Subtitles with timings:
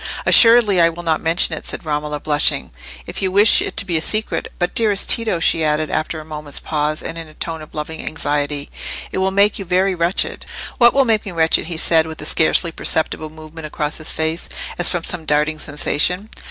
[0.25, 2.71] "Assuredly I will not mention it," said Romola, blushing,
[3.05, 4.51] "if you wish it to be a secret.
[4.57, 8.71] But, dearest Tito," she added, after a moment's pause, in a tone of loving anxiety,
[9.11, 10.47] "it will make you very wretched."
[10.79, 14.49] "What will make me wretched?" he said, with a scarcely perceptible movement across his face,
[14.79, 16.31] as from some darting sensation.